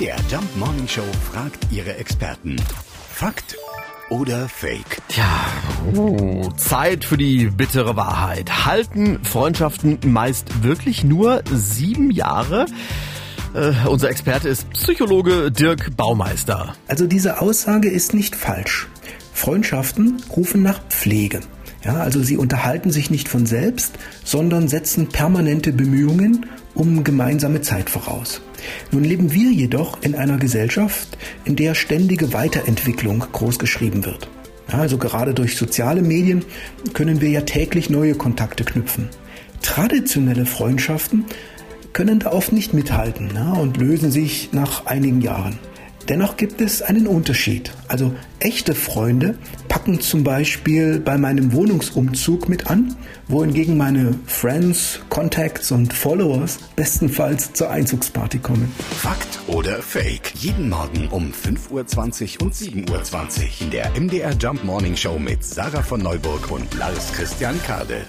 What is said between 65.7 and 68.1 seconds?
von Neuburg und Lars Christian Kade.